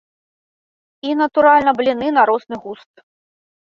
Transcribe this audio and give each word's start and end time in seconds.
І, 1.09 1.13
натуральна, 1.21 1.71
бліны 1.83 2.07
на 2.19 2.29
розны 2.35 2.55
густ. 2.67 3.09